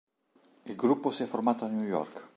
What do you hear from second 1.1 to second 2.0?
si è formato a New